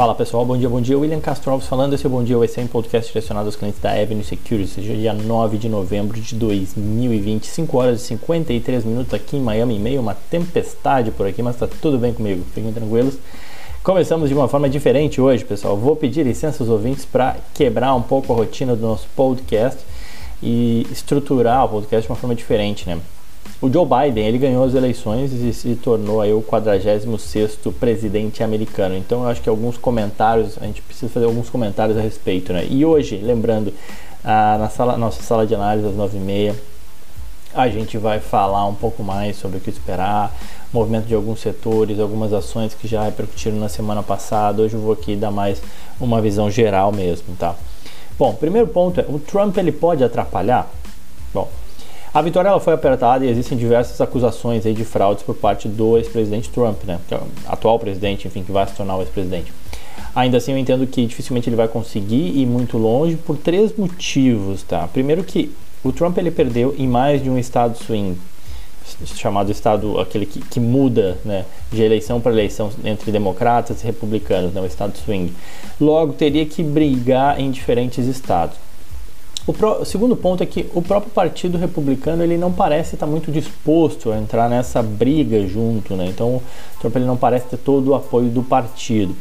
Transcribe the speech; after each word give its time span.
Fala 0.00 0.14
pessoal, 0.14 0.46
bom 0.46 0.56
dia, 0.56 0.66
bom 0.66 0.80
dia. 0.80 0.98
William 0.98 1.20
Castro 1.20 1.50
Alves 1.50 1.68
falando. 1.68 1.92
Esse 1.92 2.06
é 2.06 2.08
o 2.08 2.10
Bom 2.10 2.24
Dia 2.24 2.38
USM, 2.38 2.66
podcast 2.68 3.12
direcionado 3.12 3.48
aos 3.48 3.54
clientes 3.54 3.78
da 3.82 3.90
Avenue 3.90 4.24
Securities. 4.24 4.78
Hoje 4.78 4.92
é 4.92 4.94
dia 4.94 5.12
9 5.12 5.58
de 5.58 5.68
novembro 5.68 6.18
de 6.18 6.34
2020, 6.36 7.44
5 7.44 7.76
horas 7.76 8.00
e 8.00 8.04
53 8.06 8.86
minutos 8.86 9.12
aqui 9.12 9.36
em 9.36 9.42
Miami, 9.42 9.78
meio 9.78 10.00
uma 10.00 10.14
tempestade 10.14 11.10
por 11.10 11.26
aqui, 11.26 11.42
mas 11.42 11.56
tá 11.56 11.68
tudo 11.82 11.98
bem 11.98 12.14
comigo, 12.14 12.42
fiquem 12.54 12.72
tranquilos. 12.72 13.18
Começamos 13.82 14.30
de 14.30 14.34
uma 14.34 14.48
forma 14.48 14.70
diferente 14.70 15.20
hoje, 15.20 15.44
pessoal. 15.44 15.76
Vou 15.76 15.94
pedir 15.94 16.24
licença 16.24 16.62
aos 16.62 16.70
ouvintes 16.70 17.04
para 17.04 17.36
quebrar 17.52 17.94
um 17.94 18.00
pouco 18.00 18.32
a 18.32 18.36
rotina 18.36 18.74
do 18.74 18.80
nosso 18.80 19.06
podcast 19.14 19.80
e 20.42 20.86
estruturar 20.90 21.66
o 21.66 21.68
podcast 21.68 22.06
de 22.06 22.10
uma 22.10 22.16
forma 22.16 22.34
diferente, 22.34 22.88
né? 22.88 22.98
O 23.62 23.70
Joe 23.70 23.84
Biden 23.84 24.26
ele 24.26 24.38
ganhou 24.38 24.64
as 24.64 24.74
eleições 24.74 25.32
e 25.34 25.52
se 25.52 25.74
tornou 25.74 26.22
aí 26.22 26.32
o 26.32 26.40
46º 26.40 27.70
presidente 27.74 28.42
americano. 28.42 28.96
Então 28.96 29.22
eu 29.24 29.28
acho 29.28 29.42
que 29.42 29.50
alguns 29.50 29.76
comentários, 29.76 30.56
a 30.58 30.64
gente 30.64 30.80
precisa 30.80 31.12
fazer 31.12 31.26
alguns 31.26 31.50
comentários 31.50 31.98
a 31.98 32.00
respeito. 32.00 32.54
Né? 32.54 32.66
E 32.70 32.86
hoje, 32.86 33.16
lembrando, 33.16 33.70
ah, 34.24 34.56
na 34.58 34.70
sala, 34.70 34.96
nossa 34.96 35.22
sala 35.22 35.46
de 35.46 35.54
análise 35.54 35.86
às 35.86 35.94
9h30, 35.94 36.54
a 37.52 37.68
gente 37.68 37.98
vai 37.98 38.18
falar 38.18 38.66
um 38.66 38.74
pouco 38.74 39.02
mais 39.02 39.36
sobre 39.36 39.58
o 39.58 39.60
que 39.60 39.68
esperar, 39.68 40.34
movimento 40.72 41.04
de 41.04 41.14
alguns 41.14 41.40
setores, 41.40 42.00
algumas 42.00 42.32
ações 42.32 42.72
que 42.72 42.88
já 42.88 43.02
repercutiram 43.02 43.58
na 43.58 43.68
semana 43.68 44.02
passada. 44.02 44.62
Hoje 44.62 44.72
eu 44.72 44.80
vou 44.80 44.92
aqui 44.92 45.14
dar 45.16 45.30
mais 45.30 45.60
uma 46.00 46.18
visão 46.22 46.50
geral 46.50 46.92
mesmo, 46.92 47.36
tá? 47.38 47.54
Bom, 48.18 48.34
primeiro 48.34 48.68
ponto 48.68 49.00
é, 49.00 49.04
o 49.06 49.18
Trump 49.18 49.58
ele 49.58 49.72
pode 49.72 50.02
atrapalhar? 50.02 50.70
A 52.12 52.20
vitória 52.22 52.48
ela 52.48 52.58
foi 52.58 52.74
apertada 52.74 53.24
e 53.24 53.28
existem 53.28 53.56
diversas 53.56 54.00
acusações 54.00 54.66
aí 54.66 54.74
de 54.74 54.84
fraudes 54.84 55.22
por 55.22 55.36
parte 55.36 55.68
do 55.68 55.96
ex-presidente 55.96 56.50
Trump, 56.50 56.82
né? 56.84 56.98
Que 57.06 57.14
é 57.14 57.18
o 57.18 57.22
atual 57.46 57.78
presidente, 57.78 58.26
enfim, 58.26 58.42
que 58.42 58.50
vai 58.50 58.66
se 58.66 58.74
tornar 58.74 58.96
o 58.96 59.00
ex-presidente. 59.00 59.52
Ainda 60.12 60.38
assim, 60.38 60.50
eu 60.50 60.58
entendo 60.58 60.84
que 60.88 61.06
dificilmente 61.06 61.48
ele 61.48 61.54
vai 61.54 61.68
conseguir 61.68 62.36
ir 62.36 62.46
muito 62.46 62.76
longe 62.76 63.14
por 63.14 63.36
três 63.36 63.76
motivos, 63.76 64.64
tá? 64.64 64.88
Primeiro 64.88 65.22
que 65.22 65.52
o 65.84 65.92
Trump 65.92 66.18
ele 66.18 66.32
perdeu 66.32 66.74
em 66.76 66.88
mais 66.88 67.22
de 67.22 67.30
um 67.30 67.38
estado 67.38 67.78
swing, 67.78 68.18
chamado 69.14 69.52
estado 69.52 70.00
aquele 70.00 70.26
que, 70.26 70.40
que 70.40 70.58
muda, 70.58 71.16
né, 71.24 71.44
de 71.70 71.80
eleição 71.80 72.20
para 72.20 72.32
eleição 72.32 72.70
entre 72.84 73.12
democratas 73.12 73.82
e 73.82 73.86
republicanos, 73.86 74.52
né, 74.52 74.60
o 74.60 74.66
estado 74.66 74.98
swing. 74.98 75.32
Logo 75.80 76.12
teria 76.14 76.44
que 76.44 76.60
brigar 76.62 77.40
em 77.40 77.52
diferentes 77.52 78.04
estados. 78.06 78.56
O, 79.50 79.52
pro, 79.52 79.82
o, 79.82 79.84
segundo 79.84 80.14
ponto 80.14 80.44
é 80.44 80.46
que 80.46 80.70
o 80.72 80.80
próprio 80.80 81.10
Partido 81.10 81.58
Republicano 81.58 82.22
ele 82.22 82.38
não 82.38 82.52
parece 82.52 82.94
estar 82.94 83.04
muito 83.04 83.32
disposto 83.32 84.12
a 84.12 84.16
entrar 84.16 84.48
nessa 84.48 84.80
briga 84.80 85.44
junto, 85.44 85.96
né? 85.96 86.06
Então, 86.06 86.40
Trump 86.80 86.94
ele 86.94 87.04
não 87.04 87.16
parece 87.16 87.46
ter 87.46 87.56
todo 87.56 87.88
o 87.88 87.94
apoio 87.96 88.28
do 88.28 88.44
partido. 88.44 89.12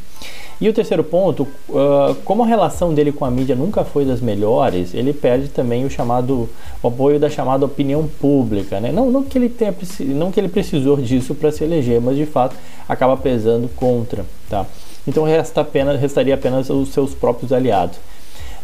E 0.61 0.69
o 0.69 0.73
terceiro 0.73 1.03
ponto, 1.03 1.47
uh, 1.69 2.13
como 2.23 2.43
a 2.43 2.45
relação 2.45 2.93
dele 2.93 3.11
com 3.11 3.25
a 3.25 3.31
mídia 3.31 3.55
nunca 3.55 3.83
foi 3.83 4.05
das 4.05 4.21
melhores, 4.21 4.93
ele 4.93 5.13
perde 5.13 5.47
também 5.47 5.83
o 5.83 5.89
chamado 5.89 6.47
o 6.83 6.87
apoio 6.87 7.19
da 7.19 7.27
chamada 7.27 7.65
opinião 7.65 8.07
pública, 8.19 8.79
né? 8.79 8.91
Não, 8.91 9.09
não 9.09 9.23
que 9.23 9.35
ele 9.35 9.49
tenha 9.49 9.73
não 9.99 10.31
que 10.31 10.39
ele 10.39 10.49
precisou 10.49 10.97
disso 10.97 11.33
para 11.33 11.51
se 11.51 11.63
eleger, 11.63 11.99
mas 11.99 12.15
de 12.15 12.27
fato 12.27 12.55
acaba 12.87 13.17
pesando 13.17 13.67
contra, 13.75 14.23
tá? 14.47 14.63
Então 15.07 15.23
resta 15.23 15.61
apenas, 15.61 15.99
restaria 15.99 16.35
apenas 16.35 16.69
os 16.69 16.89
seus 16.89 17.15
próprios 17.15 17.51
aliados. 17.51 17.97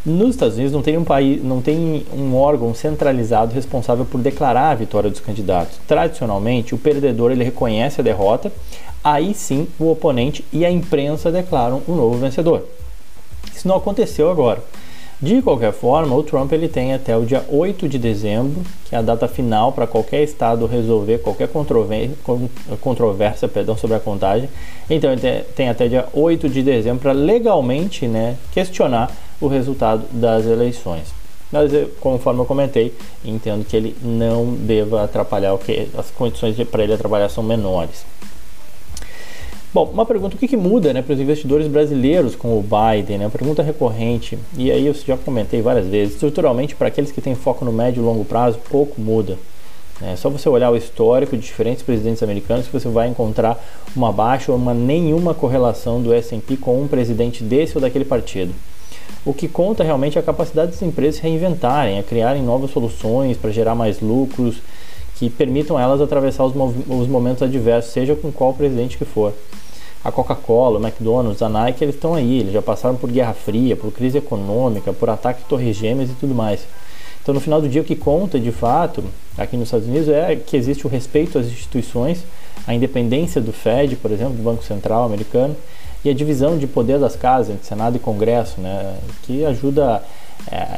Nos 0.05 0.31
Estados 0.31 0.53
Unidos 0.53 0.71
não 0.71 0.83
tem 0.83 0.97
um 0.99 1.03
país, 1.03 1.43
não 1.43 1.61
tem 1.61 2.05
um 2.13 2.35
órgão 2.35 2.75
centralizado 2.75 3.55
responsável 3.55 4.05
por 4.05 4.21
declarar 4.21 4.69
a 4.69 4.75
vitória 4.75 5.09
dos 5.09 5.19
candidatos. 5.19 5.79
Tradicionalmente, 5.87 6.75
o 6.75 6.77
perdedor 6.77 7.31
ele 7.31 7.43
reconhece 7.43 8.01
a 8.01 8.03
derrota, 8.03 8.51
aí 9.03 9.33
sim 9.33 9.67
o 9.79 9.89
oponente 9.89 10.45
e 10.53 10.63
a 10.63 10.69
imprensa 10.69 11.31
declaram 11.31 11.81
um 11.87 11.95
novo 11.95 12.19
vencedor. 12.19 12.67
Isso 13.51 13.67
não 13.67 13.77
aconteceu 13.77 14.29
agora. 14.29 14.63
De 15.21 15.41
qualquer 15.41 15.71
forma, 15.71 16.13
o 16.13 16.23
Trump 16.23 16.51
ele 16.51 16.67
tem 16.67 16.93
até 16.93 17.15
o 17.15 17.25
dia 17.25 17.45
8 17.49 17.87
de 17.87 17.97
dezembro, 17.97 18.61
que 18.83 18.93
é 18.93 18.97
a 18.97 19.01
data 19.01 19.27
final 19.29 19.71
para 19.71 19.87
qualquer 19.87 20.21
estado 20.23 20.65
resolver 20.65 21.19
qualquer 21.19 21.47
controvérsia 22.81 23.47
perdão, 23.47 23.77
sobre 23.77 23.95
a 23.95 23.99
contagem. 23.99 24.49
Então 24.89 25.11
ele 25.11 25.41
tem 25.55 25.69
até 25.69 25.87
dia 25.87 26.05
8 26.13 26.49
de 26.49 26.61
dezembro 26.61 26.99
para 27.01 27.13
legalmente 27.13 28.07
né, 28.07 28.35
questionar 28.51 29.09
o 29.39 29.47
resultado 29.47 30.03
das 30.11 30.45
eleições. 30.45 31.13
Mas, 31.51 31.71
conforme 32.01 32.41
eu 32.41 32.45
comentei, 32.45 32.93
entendo 33.23 33.63
que 33.63 33.77
ele 33.77 33.95
não 34.01 34.53
deva 34.53 35.03
atrapalhar 35.03 35.53
o 35.53 35.57
que 35.57 35.87
as 35.97 36.11
condições 36.11 36.57
para 36.67 36.83
ele 36.83 36.97
trabalhar 36.97 37.29
são 37.29 37.43
menores. 37.43 38.05
Bom, 39.75 39.89
uma 39.91 40.05
pergunta: 40.05 40.37
o 40.37 40.39
que, 40.39 40.47
que 40.47 40.55
muda 40.55 40.93
né, 40.93 41.01
para 41.01 41.13
os 41.13 41.19
investidores 41.19 41.67
brasileiros 41.67 42.33
com 42.33 42.57
o 42.57 42.63
Biden? 42.63 43.17
Né? 43.17 43.25
Uma 43.25 43.29
pergunta 43.29 43.61
recorrente, 43.61 44.39
e 44.57 44.71
aí 44.71 44.87
eu 44.87 44.93
já 44.93 45.17
comentei 45.17 45.61
várias 45.61 45.85
vezes. 45.85 46.13
Estruturalmente, 46.13 46.73
para 46.73 46.87
aqueles 46.87 47.11
que 47.11 47.19
têm 47.19 47.35
foco 47.35 47.65
no 47.65 47.73
médio 47.73 48.01
e 48.01 48.05
longo 48.05 48.23
prazo, 48.23 48.57
pouco 48.69 49.01
muda. 49.01 49.37
É 50.01 50.15
só 50.15 50.29
você 50.29 50.47
olhar 50.47 50.71
o 50.71 50.77
histórico 50.77 51.35
de 51.35 51.43
diferentes 51.43 51.83
presidentes 51.83 52.23
americanos 52.23 52.67
que 52.67 52.71
você 52.71 52.87
vai 52.87 53.09
encontrar 53.09 53.61
uma 53.93 54.13
baixa 54.13 54.49
ou 54.49 54.57
uma 54.57 54.73
nenhuma 54.73 55.33
correlação 55.33 56.01
do 56.01 56.13
S&P 56.13 56.55
com 56.55 56.81
um 56.81 56.87
presidente 56.87 57.43
desse 57.43 57.77
ou 57.77 57.81
daquele 57.81 58.05
partido. 58.05 58.55
O 59.25 59.33
que 59.33 59.49
conta 59.49 59.83
realmente 59.83 60.17
é 60.17 60.21
a 60.21 60.23
capacidade 60.23 60.71
das 60.71 60.81
empresas 60.81 61.19
reinventarem, 61.19 61.99
a 61.99 62.03
criarem 62.03 62.41
novas 62.41 62.71
soluções 62.71 63.35
para 63.35 63.51
gerar 63.51 63.75
mais 63.75 63.99
lucros 63.99 64.55
que 65.15 65.29
permitam 65.29 65.77
elas 65.77 65.99
atravessar 65.99 66.45
os, 66.45 66.53
os 66.87 67.07
momentos 67.09 67.43
adversos, 67.43 67.91
seja 67.91 68.15
com 68.15 68.31
qual 68.31 68.53
presidente 68.53 68.97
que 68.97 69.05
for. 69.05 69.33
A 70.05 70.11
Coca-Cola, 70.11 70.79
o 70.79 70.85
McDonald's, 70.85 71.41
a 71.41 71.49
Nike, 71.49 71.83
eles 71.83 71.95
estão 71.95 72.13
aí, 72.13 72.41
eles 72.41 72.53
já 72.53 72.61
passaram 72.61 72.95
por 72.95 73.11
Guerra 73.11 73.33
Fria, 73.33 73.75
por 73.75 73.91
crise 73.91 74.19
econômica, 74.19 74.93
por 74.93 75.09
ataque 75.09 75.41
de 75.41 75.49
torres 75.49 75.75
gêmeas 75.75 76.11
e 76.11 76.13
tudo 76.13 76.35
mais. 76.35 76.61
Então, 77.23 77.33
no 77.33 77.41
final 77.41 77.59
do 77.59 77.67
dia, 77.67 77.81
o 77.81 77.83
que 77.83 77.95
conta 77.95 78.39
de 78.39 78.51
fato 78.51 79.03
aqui 79.35 79.57
nos 79.57 79.69
Estados 79.69 79.87
Unidos 79.87 80.07
é 80.07 80.35
que 80.35 80.55
existe 80.55 80.85
o 80.85 80.89
respeito 80.89 81.39
às 81.39 81.47
instituições, 81.47 82.23
a 82.67 82.73
independência 82.75 83.41
do 83.41 83.51
Fed, 83.51 83.95
por 83.95 84.11
exemplo, 84.11 84.35
do 84.35 84.43
Banco 84.43 84.63
Central 84.63 85.05
americano, 85.05 85.55
e 86.03 86.09
a 86.11 86.13
divisão 86.13 86.55
de 86.55 86.67
poder 86.67 86.99
das 86.99 87.15
casas 87.15 87.55
entre 87.55 87.65
Senado 87.65 87.95
e 87.95 87.99
Congresso, 87.99 88.61
né, 88.61 88.97
que 89.23 89.43
ajuda 89.43 90.03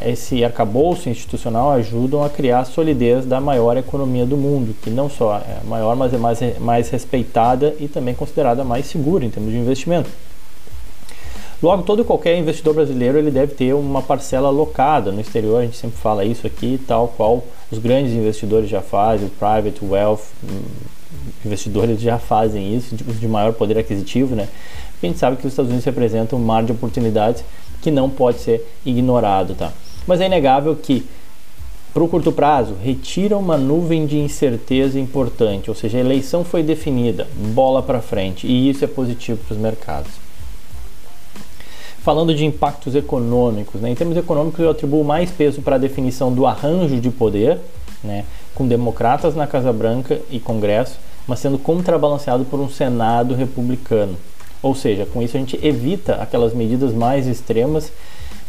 esse 0.06 0.44
arcabouço 0.44 1.10
institucional 1.10 1.72
ajudam 1.72 2.24
a 2.24 2.30
criar 2.30 2.62
a 2.62 2.66
solidez 2.66 3.26
da 3.26 3.42
maior 3.42 3.76
economia 3.76 4.26
do 4.26 4.38
mundo, 4.38 4.76
que 4.82 4.90
não 4.90 5.10
só 5.10 5.38
é 5.38 5.66
maior, 5.68 5.96
mas 5.96 6.14
é 6.14 6.18
mais, 6.18 6.60
mais 6.60 6.90
respeitada 6.90 7.76
e 7.80 7.88
também 7.88 8.16
considerada 8.16 8.64
mais 8.64 8.86
segura 8.86 9.26
em 9.26 9.30
termos 9.30 9.52
de 9.52 9.58
investimento. 9.58 10.10
Logo, 11.62 11.82
todo 11.84 12.04
e 12.04 12.06
qualquer 12.06 12.38
investidor 12.38 12.76
brasileiro 12.76 13.18
ele 13.18 13.32
deve 13.32 13.56
ter 13.56 13.74
uma 13.74 14.02
parcela 14.02 14.48
alocada 14.48 15.12
no 15.12 15.20
exterior, 15.20 15.60
a 15.60 15.66
gente 15.66 15.76
sempre 15.76 15.98
fala 15.98 16.24
isso 16.24 16.46
aqui, 16.46 16.80
tal 16.88 17.08
qual 17.08 17.44
os 17.72 17.80
grandes 17.80 18.14
investidores 18.14 18.70
já 18.70 18.82
fazem, 18.82 19.28
o 19.28 19.32
private 19.32 19.84
wealth, 19.84 20.22
hum, 20.44 20.62
investidores 21.44 22.00
já 22.00 22.20
fazem 22.20 22.76
isso, 22.76 22.96
de 22.96 23.28
maior 23.28 23.54
poder 23.54 23.78
aquisitivo, 23.78 24.36
né? 24.36 24.48
a 25.02 25.06
gente 25.06 25.20
sabe 25.20 25.38
que 25.38 25.46
os 25.46 25.54
Estados 25.54 25.70
Unidos 25.70 25.86
representam 25.86 26.40
um 26.40 26.42
mar 26.42 26.64
de 26.64 26.72
oportunidades 26.72 27.44
que 27.82 27.92
não 27.92 28.10
pode 28.10 28.40
ser 28.40 28.66
ignorado, 28.86 29.56
tá? 29.56 29.72
Mas 30.06 30.22
é 30.22 30.26
inegável 30.26 30.76
que, 30.76 31.06
para 31.94 32.04
o 32.04 32.08
curto 32.08 32.32
prazo, 32.32 32.76
retira 32.82 33.38
uma 33.38 33.58
nuvem 33.58 34.06
de 34.06 34.18
incerteza 34.18 35.00
importante, 35.00 35.70
ou 35.70 35.76
seja, 35.76 35.98
a 35.98 36.02
eleição 36.02 36.44
foi 36.44 36.64
definida, 36.64 37.28
bola 37.54 37.82
para 37.82 38.02
frente, 38.02 38.48
e 38.48 38.70
isso 38.70 38.84
é 38.84 38.88
positivo 38.88 39.40
para 39.46 39.54
os 39.56 39.60
mercados. 39.60 40.12
Falando 42.00 42.34
de 42.34 42.46
impactos 42.46 42.96
econômicos, 42.96 43.82
né? 43.82 43.90
em 43.90 43.96
termos 43.96 44.16
econômicos, 44.16 44.60
eu 44.60 44.70
atribuo 44.70 45.04
mais 45.04 45.30
peso 45.30 45.62
para 45.62 45.76
a 45.76 45.80
definição 45.80 46.32
do 46.32 46.46
arranjo 46.46 47.02
de 47.02 47.10
poder, 47.10 47.60
né? 48.02 48.24
com 48.56 48.66
democratas 48.66 49.36
na 49.36 49.46
Casa 49.46 49.74
Branca 49.74 50.22
e 50.32 50.40
Congresso, 50.40 50.98
mas 51.28 51.40
sendo 51.40 51.58
contrabalanceado 51.58 52.46
por 52.46 52.60
um 52.60 52.70
Senado 52.70 53.36
republicano. 53.36 54.16
Ou 54.62 54.74
seja, 54.74 55.06
com 55.06 55.22
isso 55.22 55.38
a 55.38 55.40
gente 55.40 55.60
evita 55.66 56.16
aquelas 56.16 56.54
medidas 56.54 56.94
mais 56.94 57.28
extremas, 57.28 57.92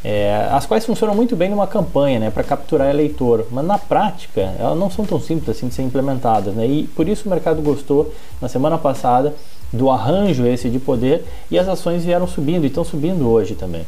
é, 0.04 0.48
as 0.52 0.64
quais 0.64 0.86
funcionam 0.86 1.14
muito 1.14 1.34
bem 1.34 1.50
numa 1.50 1.66
campanha, 1.66 2.20
né, 2.20 2.30
para 2.30 2.44
capturar 2.44 2.88
eleitor, 2.88 3.46
mas 3.50 3.64
na 3.64 3.78
prática 3.78 4.54
elas 4.58 4.78
não 4.78 4.90
são 4.90 5.04
tão 5.04 5.20
simples 5.20 5.56
assim 5.56 5.68
de 5.68 5.74
ser 5.74 5.82
implementadas, 5.82 6.54
né, 6.54 6.66
e 6.66 6.84
por 6.94 7.08
isso 7.08 7.26
o 7.26 7.30
mercado 7.30 7.60
gostou 7.60 8.12
na 8.40 8.48
semana 8.48 8.78
passada 8.78 9.34
do 9.72 9.90
arranjo 9.90 10.46
esse 10.46 10.70
de 10.70 10.78
poder 10.78 11.24
e 11.50 11.58
as 11.58 11.68
ações 11.68 12.04
vieram 12.04 12.26
subindo 12.26 12.64
e 12.64 12.68
estão 12.68 12.84
subindo 12.84 13.28
hoje 13.28 13.54
também. 13.54 13.84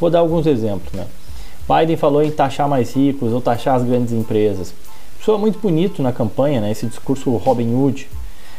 Vou 0.00 0.10
dar 0.10 0.20
alguns 0.20 0.46
exemplos, 0.46 0.92
né. 0.92 1.06
Biden 1.68 1.96
falou 1.96 2.22
em 2.22 2.30
taxar 2.30 2.68
mais 2.68 2.94
ricos 2.94 3.32
ou 3.32 3.40
taxar 3.40 3.76
as 3.76 3.84
grandes 3.84 4.12
empresas. 4.12 4.74
Soa 5.22 5.38
muito 5.38 5.58
bonito 5.58 6.02
na 6.02 6.12
campanha, 6.12 6.60
né, 6.60 6.70
esse 6.70 6.86
discurso 6.86 7.30
Robin 7.36 7.74
Hood, 7.74 8.08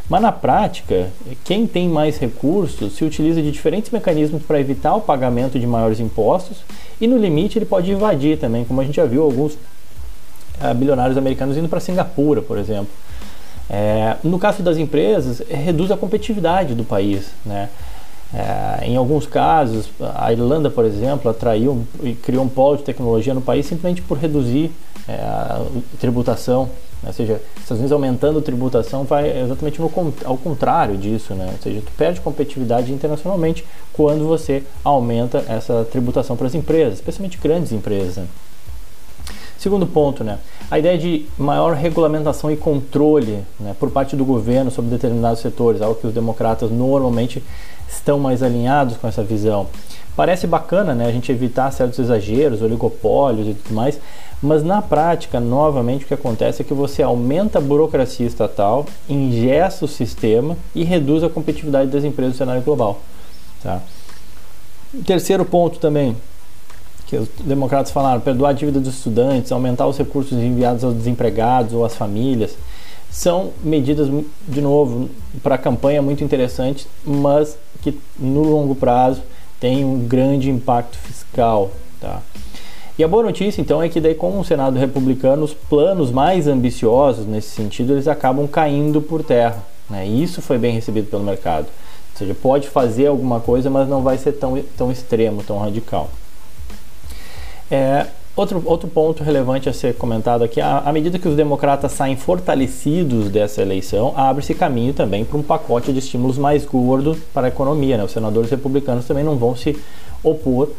mas 0.09 0.21
na 0.21 0.31
prática, 0.31 1.09
quem 1.43 1.65
tem 1.65 1.89
mais 1.89 2.17
recursos 2.17 2.93
se 2.93 3.03
utiliza 3.03 3.41
de 3.41 3.51
diferentes 3.51 3.89
mecanismos 3.91 4.43
para 4.43 4.59
evitar 4.59 4.95
o 4.95 5.01
pagamento 5.01 5.59
de 5.59 5.65
maiores 5.65 5.99
impostos 5.99 6.63
e 7.01 7.07
no 7.07 7.17
limite 7.17 7.57
ele 7.57 7.65
pode 7.65 7.91
invadir 7.91 8.37
também, 8.37 8.63
como 8.63 8.81
a 8.81 8.83
gente 8.83 8.95
já 8.95 9.05
viu 9.05 9.23
alguns 9.23 9.53
uh, 9.53 10.73
bilionários 10.75 11.17
americanos 11.17 11.57
indo 11.57 11.67
para 11.67 11.79
Singapura, 11.79 12.41
por 12.41 12.57
exemplo. 12.57 12.89
É, 13.69 14.17
no 14.23 14.37
caso 14.37 14.61
das 14.61 14.77
empresas, 14.77 15.41
reduz 15.49 15.89
a 15.89 15.97
competitividade 15.97 16.75
do 16.75 16.83
país. 16.83 17.31
Né? 17.43 17.69
É, 18.33 18.85
em 18.85 18.95
alguns 18.95 19.25
casos, 19.25 19.89
a 20.15 20.31
Irlanda, 20.31 20.69
por 20.69 20.85
exemplo, 20.85 21.31
atraiu 21.31 21.85
e 22.03 22.13
criou 22.13 22.43
um 22.43 22.49
polo 22.49 22.77
de 22.77 22.83
tecnologia 22.83 23.33
no 23.33 23.41
país 23.41 23.65
simplesmente 23.65 24.01
por 24.01 24.17
reduzir 24.17 24.71
é, 25.07 25.13
a 25.13 25.65
tributação. 25.99 26.69
Ou 27.07 27.13
seja, 27.13 27.41
Estados 27.55 27.77
Unidos 27.77 27.91
aumentando 27.91 28.39
a 28.39 28.41
tributação 28.41 29.03
vai 29.03 29.41
exatamente 29.41 29.79
no, 29.79 29.91
ao 30.23 30.37
contrário 30.37 30.97
disso. 30.97 31.33
Né? 31.33 31.49
Ou 31.51 31.61
seja, 31.61 31.81
tu 31.81 31.91
perde 31.97 32.21
competitividade 32.21 32.91
internacionalmente 32.91 33.65
quando 33.93 34.27
você 34.27 34.63
aumenta 34.83 35.43
essa 35.47 35.85
tributação 35.91 36.35
para 36.35 36.47
as 36.47 36.55
empresas, 36.55 36.95
especialmente 36.95 37.37
grandes 37.37 37.71
empresas. 37.71 38.17
Né? 38.17 38.27
Segundo 39.57 39.87
ponto, 39.87 40.23
né, 40.23 40.37
a 40.69 40.77
ideia 40.77 40.97
de 40.97 41.25
maior 41.37 41.73
regulamentação 41.73 42.51
e 42.51 42.57
controle 42.57 43.39
né, 43.59 43.75
por 43.79 43.89
parte 43.89 44.15
do 44.15 44.23
governo 44.23 44.69
sobre 44.69 44.91
determinados 44.91 45.39
setores, 45.39 45.81
algo 45.81 45.99
que 45.99 46.05
os 46.05 46.13
democratas 46.13 46.69
normalmente 46.69 47.41
estão 47.89 48.19
mais 48.19 48.43
alinhados 48.43 48.97
com 48.97 49.07
essa 49.07 49.23
visão. 49.23 49.67
Parece 50.15 50.45
bacana 50.45 50.93
né, 50.93 51.07
a 51.07 51.11
gente 51.11 51.31
evitar 51.31 51.71
certos 51.71 51.97
exageros, 51.97 52.61
oligopólios 52.61 53.47
e 53.47 53.53
tudo 53.53 53.73
mais, 53.73 53.99
mas 54.45 54.63
na 54.63 54.81
prática, 54.81 55.39
novamente, 55.39 56.05
o 56.05 56.07
que 56.07 56.13
acontece 56.13 56.61
é 56.61 56.65
que 56.65 56.73
você 56.73 57.01
aumenta 57.01 57.57
a 57.57 57.61
burocracia 57.61 58.25
estatal, 58.25 58.85
ingessa 59.09 59.85
o 59.85 59.87
sistema 59.87 60.55
e 60.73 60.83
reduz 60.83 61.23
a 61.23 61.29
competitividade 61.29 61.89
das 61.89 62.03
empresas 62.03 62.33
no 62.33 62.37
cenário 62.37 62.61
global. 62.61 63.01
Tá? 63.61 63.81
Terceiro 65.05 65.43
ponto 65.43 65.79
também, 65.79 66.15
que 67.07 67.17
os 67.17 67.27
democratas 67.43 67.91
falaram, 67.91 68.21
perdoar 68.21 68.49
a 68.49 68.53
dívida 68.53 68.79
dos 68.79 68.95
estudantes, 68.95 69.51
aumentar 69.51 69.87
os 69.87 69.97
recursos 69.97 70.37
enviados 70.37 70.83
aos 70.83 70.93
desempregados 70.93 71.73
ou 71.73 71.83
às 71.83 71.95
famílias, 71.95 72.55
são 73.09 73.51
medidas, 73.63 74.09
de 74.47 74.61
novo, 74.61 75.09
para 75.41 75.55
a 75.55 75.57
campanha 75.57 76.01
muito 76.01 76.23
interessantes, 76.23 76.87
mas 77.03 77.57
que 77.81 77.97
no 78.19 78.43
longo 78.43 78.75
prazo 78.75 79.21
têm 79.59 79.83
um 79.85 80.05
grande 80.07 80.49
impacto 80.49 80.97
fiscal. 80.97 81.71
Tá? 81.99 82.21
E 82.97 83.03
a 83.03 83.07
boa 83.09 83.23
notícia, 83.23 83.59
então, 83.59 83.83
é 83.83 83.89
que 83.89 83.99
daí 83.99 84.15
com 84.15 84.39
o 84.39 84.45
Senado 84.45 84.79
republicano, 84.79 85.43
os 85.43 85.53
planos 85.53 86.11
mais 86.11 86.47
ambiciosos 86.47 87.25
nesse 87.25 87.49
sentido, 87.49 87.91
eles 87.91 88.07
acabam 88.07 88.47
caindo 88.47 89.01
por 89.01 89.21
terra. 89.21 89.61
Né? 89.89 90.07
E 90.07 90.23
isso 90.23 90.41
foi 90.41 90.57
bem 90.57 90.73
recebido 90.73 91.09
pelo 91.09 91.21
mercado. 91.21 91.65
Ou 91.65 92.17
seja, 92.17 92.33
pode 92.33 92.69
fazer 92.69 93.07
alguma 93.07 93.41
coisa, 93.41 93.69
mas 93.69 93.89
não 93.89 94.01
vai 94.01 94.17
ser 94.17 94.31
tão, 94.33 94.57
tão 94.77 94.89
extremo, 94.89 95.43
tão 95.43 95.57
radical. 95.57 96.09
É, 97.69 98.05
outro, 98.33 98.63
outro 98.65 98.87
ponto 98.87 99.23
relevante 99.23 99.67
a 99.67 99.73
ser 99.73 99.95
comentado 99.95 100.45
aqui, 100.45 100.61
à 100.61 100.89
medida 100.93 101.19
que 101.19 101.27
os 101.27 101.35
democratas 101.35 101.91
saem 101.91 102.15
fortalecidos 102.15 103.29
dessa 103.29 103.61
eleição, 103.61 104.13
abre-se 104.15 104.53
caminho 104.53 104.93
também 104.93 105.25
para 105.25 105.37
um 105.37 105.43
pacote 105.43 105.91
de 105.91 105.99
estímulos 105.99 106.37
mais 106.37 106.63
gordo 106.63 107.17
para 107.33 107.47
a 107.47 107.49
economia. 107.49 107.97
Né? 107.97 108.05
Os 108.05 108.11
senadores 108.11 108.49
republicanos 108.49 109.03
também 109.03 109.25
não 109.25 109.35
vão 109.35 109.53
se 109.53 109.77
opor, 110.25 110.69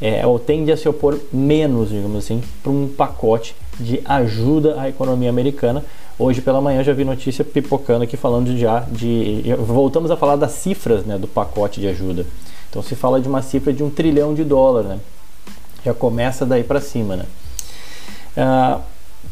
é, 0.00 0.26
ou 0.26 0.38
tendem 0.38 0.72
a 0.72 0.76
se 0.76 0.88
opor 0.88 1.18
menos, 1.32 1.90
digamos 1.90 2.24
assim, 2.24 2.42
para 2.62 2.72
um 2.72 2.88
pacote 2.88 3.54
de 3.78 4.00
ajuda 4.04 4.80
à 4.80 4.88
economia 4.88 5.30
americana. 5.30 5.84
Hoje 6.18 6.40
pela 6.40 6.60
manhã 6.60 6.82
já 6.82 6.92
vi 6.92 7.04
notícia 7.04 7.44
pipocando 7.44 8.04
aqui 8.04 8.16
falando 8.16 8.56
já 8.56 8.80
de. 8.80 9.42
Voltamos 9.58 10.10
a 10.10 10.16
falar 10.16 10.36
das 10.36 10.52
cifras 10.52 11.04
né, 11.04 11.18
do 11.18 11.26
pacote 11.26 11.80
de 11.80 11.88
ajuda. 11.88 12.26
Então 12.68 12.82
se 12.82 12.94
fala 12.94 13.20
de 13.20 13.28
uma 13.28 13.42
cifra 13.42 13.72
de 13.72 13.82
um 13.82 13.90
trilhão 13.90 14.34
de 14.34 14.44
dólares, 14.44 14.88
né? 14.88 14.98
Já 15.84 15.92
começa 15.92 16.46
daí 16.46 16.62
para 16.62 16.80
cima, 16.80 17.16
né? 17.16 17.24
Uh, 18.36 18.80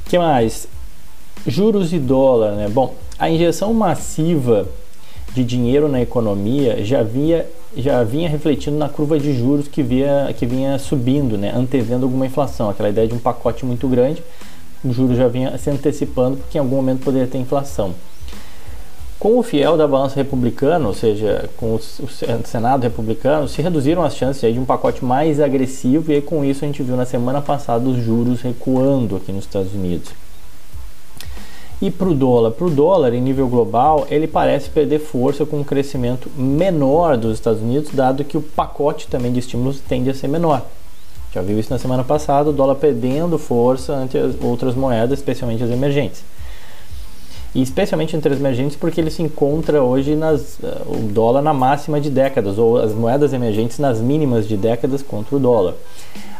que 0.06 0.18
mais? 0.18 0.68
Juros 1.46 1.92
e 1.92 1.98
dólar, 1.98 2.52
né? 2.52 2.68
Bom, 2.68 2.94
a 3.18 3.30
injeção 3.30 3.72
massiva 3.72 4.68
de 5.34 5.44
dinheiro 5.44 5.88
na 5.88 6.00
economia 6.00 6.84
já 6.84 7.02
vinha, 7.02 7.46
já 7.76 8.02
vinha 8.02 8.28
refletindo 8.28 8.76
na 8.76 8.88
curva 8.88 9.18
de 9.18 9.32
juros 9.32 9.68
que, 9.68 9.82
via, 9.82 10.34
que 10.36 10.44
vinha 10.44 10.78
subindo, 10.78 11.38
né? 11.38 11.52
antevendo 11.54 12.04
alguma 12.04 12.26
inflação. 12.26 12.68
Aquela 12.68 12.88
ideia 12.88 13.06
de 13.06 13.14
um 13.14 13.18
pacote 13.18 13.64
muito 13.64 13.86
grande, 13.86 14.22
o 14.84 14.92
juro 14.92 15.14
já 15.14 15.28
vinha 15.28 15.56
se 15.58 15.70
antecipando 15.70 16.38
porque 16.38 16.58
em 16.58 16.60
algum 16.60 16.76
momento 16.76 17.04
poderia 17.04 17.28
ter 17.28 17.38
inflação. 17.38 17.94
Com 19.18 19.38
o 19.38 19.42
fiel 19.42 19.76
da 19.76 19.86
balança 19.86 20.14
republicana, 20.16 20.88
ou 20.88 20.94
seja, 20.94 21.50
com 21.58 21.74
o 21.74 21.78
Senado 22.46 22.84
republicano, 22.84 23.46
se 23.46 23.60
reduziram 23.60 24.02
as 24.02 24.16
chances 24.16 24.52
de 24.52 24.58
um 24.58 24.64
pacote 24.64 25.04
mais 25.04 25.38
agressivo 25.38 26.10
e 26.10 26.14
aí, 26.14 26.22
com 26.22 26.42
isso 26.42 26.64
a 26.64 26.66
gente 26.66 26.82
viu 26.82 26.96
na 26.96 27.04
semana 27.04 27.42
passada 27.42 27.86
os 27.86 28.02
juros 28.02 28.40
recuando 28.40 29.16
aqui 29.16 29.30
nos 29.30 29.44
Estados 29.44 29.74
Unidos. 29.74 30.10
E 31.80 31.90
para 31.90 32.08
o 32.08 32.14
dólar? 32.14 32.50
Para 32.50 32.66
o 32.66 32.70
dólar, 32.70 33.14
em 33.14 33.20
nível 33.20 33.48
global, 33.48 34.06
ele 34.10 34.26
parece 34.26 34.68
perder 34.68 34.98
força 34.98 35.46
com 35.46 35.60
um 35.60 35.64
crescimento 35.64 36.30
menor 36.36 37.16
dos 37.16 37.34
Estados 37.34 37.62
Unidos, 37.62 37.90
dado 37.92 38.22
que 38.24 38.36
o 38.36 38.42
pacote 38.42 39.06
também 39.06 39.32
de 39.32 39.38
estímulos 39.38 39.80
tende 39.80 40.10
a 40.10 40.14
ser 40.14 40.28
menor. 40.28 40.62
Já 41.32 41.40
viu 41.40 41.58
isso 41.58 41.70
na 41.70 41.78
semana 41.78 42.04
passada, 42.04 42.50
o 42.50 42.52
dólar 42.52 42.74
perdendo 42.74 43.38
força 43.38 43.94
ante 43.94 44.18
as 44.18 44.34
outras 44.42 44.74
moedas, 44.74 45.20
especialmente 45.20 45.62
as 45.62 45.70
emergentes 45.70 46.22
e 47.54 47.62
especialmente 47.62 48.16
entre 48.16 48.32
as 48.32 48.38
emergentes 48.38 48.76
porque 48.76 49.00
ele 49.00 49.10
se 49.10 49.22
encontra 49.22 49.82
hoje 49.82 50.14
nas, 50.14 50.58
uh, 50.58 50.82
o 50.86 51.08
dólar 51.12 51.42
na 51.42 51.52
máxima 51.52 52.00
de 52.00 52.08
décadas 52.08 52.58
ou 52.58 52.78
as 52.78 52.92
moedas 52.92 53.32
emergentes 53.32 53.78
nas 53.78 54.00
mínimas 54.00 54.46
de 54.46 54.56
décadas 54.56 55.02
contra 55.02 55.34
o 55.36 55.38
dólar. 55.38 55.74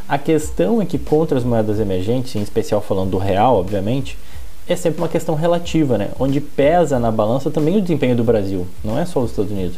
A 0.07 0.17
questão 0.17 0.81
é 0.81 0.85
que 0.85 0.97
contra 0.97 1.37
as 1.37 1.43
moedas 1.43 1.79
emergentes, 1.79 2.35
em 2.35 2.41
especial 2.41 2.81
falando 2.81 3.11
do 3.11 3.17
real, 3.17 3.57
obviamente, 3.57 4.17
é 4.67 4.75
sempre 4.75 5.01
uma 5.01 5.07
questão 5.07 5.35
relativa, 5.35 5.97
né? 5.97 6.09
Onde 6.19 6.39
pesa 6.39 6.99
na 6.99 7.11
balança 7.11 7.49
também 7.49 7.77
o 7.77 7.81
desempenho 7.81 8.15
do 8.15 8.23
Brasil, 8.23 8.67
não 8.83 8.97
é 8.97 9.05
só 9.05 9.19
os 9.19 9.31
Estados 9.31 9.51
Unidos. 9.51 9.77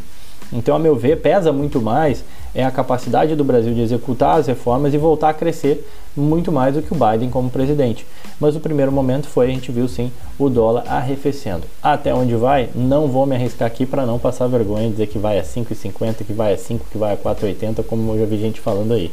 Então, 0.52 0.76
a 0.76 0.80
meu 0.80 0.96
ver, 0.96 1.20
pesa 1.20 1.52
muito 1.52 1.82
mais 1.82 2.24
é 2.54 2.64
a 2.64 2.70
capacidade 2.70 3.36
do 3.36 3.44
Brasil 3.44 3.74
de 3.74 3.82
executar 3.82 4.40
as 4.40 4.46
reformas 4.46 4.94
e 4.94 4.98
voltar 4.98 5.30
a 5.30 5.34
crescer 5.34 5.88
muito 6.16 6.52
mais 6.52 6.76
do 6.76 6.84
que 6.84 6.94
o 6.94 6.98
Biden 6.98 7.32
como 7.32 7.50
presidente. 7.50 8.06
Mas 8.40 8.56
o 8.56 8.60
primeiro 8.60 8.92
momento 8.92 9.28
foi, 9.28 9.48
a 9.48 9.50
gente 9.50 9.72
viu 9.72 9.88
sim, 9.88 10.12
o 10.38 10.50
dólar 10.50 10.84
arrefecendo. 10.88 11.64
Até 11.82 12.14
onde 12.14 12.36
vai? 12.36 12.70
Não 12.76 13.08
vou 13.08 13.26
me 13.26 13.36
arriscar 13.36 13.68
aqui 13.68 13.86
para 13.86 14.06
não 14.06 14.20
passar 14.20 14.46
vergonha 14.46 14.88
e 14.88 14.92
dizer 14.92 15.08
que 15.08 15.18
vai 15.18 15.40
a 15.40 15.44
5,50, 15.44 16.24
que 16.26 16.34
vai 16.34 16.54
a 16.54 16.58
5, 16.58 16.86
que 16.92 16.98
vai 17.00 17.14
a 17.14 17.18
4,80, 17.18 17.84
como 17.84 18.14
eu 18.14 18.20
já 18.20 18.26
vi 18.26 18.38
gente 18.38 18.62
falando 18.62 18.94
aí. 18.94 19.12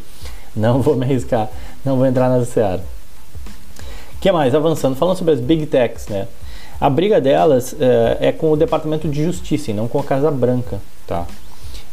Não 0.55 0.83
vou 0.83 0.95
me 0.95 1.07
arriscar, 1.07 1.49
não 1.83 1.97
vou 1.97 2.05
entrar 2.05 2.29
nessa 2.29 2.51
seara. 2.51 3.00
O 4.21 4.23
que 4.23 4.31
mais? 4.31 4.55
Avançando, 4.55 4.97
falando 4.97 5.17
sobre 5.17 5.33
as 5.33 5.41
Big 5.41 5.65
Techs, 5.65 6.07
né? 6.09 6.29
A 6.79 6.91
briga 6.91 7.19
delas 7.19 7.75
é, 7.81 8.29
é 8.29 8.33
com 8.33 8.53
o 8.53 8.57
Departamento 8.57 9.09
de 9.09 9.25
Justiça 9.25 9.71
e 9.71 9.75
não 9.75 9.89
com 9.89 9.99
a 9.99 10.05
Casa 10.05 10.31
Branca, 10.31 10.79
tá? 11.07 11.27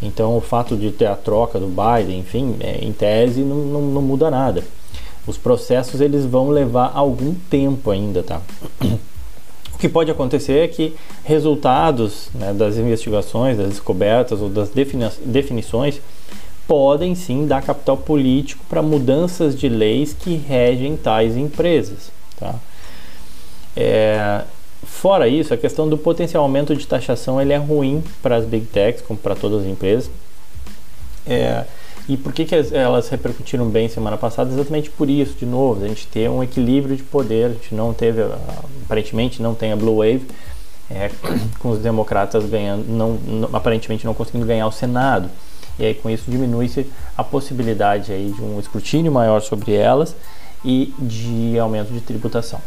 Então 0.02 0.36
o 0.36 0.42
fato 0.42 0.76
de 0.76 0.92
ter 0.92 1.06
a 1.06 1.16
troca 1.16 1.58
do 1.58 1.68
Biden, 1.68 2.20
enfim, 2.20 2.58
é, 2.60 2.80
em 2.84 2.92
tese 2.92 3.40
não, 3.44 3.56
não, 3.56 3.82
não, 3.82 4.02
muda 4.02 4.30
nada. 4.30 4.62
Os 5.26 5.38
processos 5.38 6.02
eles 6.02 6.26
vão 6.26 6.50
levar 6.50 6.92
algum 6.94 7.34
tempo 7.50 7.92
ainda, 7.92 8.22
tá? 8.22 8.42
O 9.74 9.80
que 9.80 9.88
pode 9.88 10.12
acontecer 10.12 10.66
é 10.66 10.68
que 10.68 10.96
resultados 11.24 12.30
né, 12.34 12.52
das 12.52 12.78
investigações, 12.78 13.58
das 13.58 13.70
descobertas 13.70 14.42
ou 14.42 14.50
das 14.50 14.70
defini 14.70 15.08
definições 15.24 16.02
podem 16.68 17.16
sim 17.16 17.46
dar 17.46 17.62
capital 17.62 17.96
político 17.96 18.66
para 18.68 18.82
mudanças 18.82 19.56
de 19.56 19.70
leis 19.70 20.14
que 20.14 20.36
regem 20.36 20.98
tais 20.98 21.38
empresas, 21.38 22.12
tá? 22.40 22.56
É, 23.76 24.44
Fora 24.84 25.28
isso, 25.28 25.54
a 25.54 25.58
questão 25.58 25.88
do 25.90 25.98
potencial 25.98 26.44
aumento 26.44 26.76
de 26.76 26.86
taxação 26.86 27.42
ele 27.42 27.52
é 27.52 27.58
ruim 27.58 28.04
para 28.22 28.36
as 28.36 28.46
big 28.46 28.66
techs, 28.68 29.02
como 29.02 29.20
para 29.20 29.36
todas 29.36 29.62
as 29.62 29.68
empresas. 29.68 30.10
É, 31.26 31.66
e 32.08 32.16
por 32.16 32.32
que, 32.32 32.46
que 32.46 32.56
elas 32.56 33.10
repercutiram 33.10 33.68
bem 33.68 33.90
semana 33.90 34.18
passada? 34.18 34.52
Exatamente 34.52 34.90
por 34.90 35.10
isso, 35.10 35.36
de 35.36 35.46
novo, 35.46 35.84
a 35.84 35.88
gente 35.88 36.08
ter 36.08 36.30
um 36.30 36.42
equilíbrio 36.42 36.96
de 36.96 37.04
poder, 37.04 37.46
a 37.46 37.50
gente 37.50 37.76
não 37.76 37.94
teve, 37.94 38.24
aparentemente 38.86 39.42
não 39.42 39.54
tem 39.54 39.72
a 39.72 39.76
Blue 39.76 39.98
Wave, 39.98 40.26
é, 40.90 41.12
com 41.60 41.70
os 41.72 41.80
democratas 41.80 42.46
ganhando, 42.46 42.86
não, 42.88 43.14
não, 43.14 43.50
aparentemente 43.54 44.06
não 44.06 44.14
conseguindo 44.14 44.46
ganhar 44.46 44.68
o 44.68 44.72
Senado. 44.72 45.30
E 45.78 45.86
aí 45.86 45.94
com 45.94 46.10
isso 46.10 46.24
diminui-se 46.32 46.88
a 47.16 47.24
possibilidade 47.24 48.12
aí 48.12 48.32
de 48.36 48.42
um 48.42 48.60
escrutínio 48.60 49.12
maior 49.12 49.42
sobre 49.42 49.74
elas 49.74 50.16
e 50.68 50.94
de 51.00 51.58
aumento 51.58 51.94
de 51.94 52.02
tributação. 52.02 52.60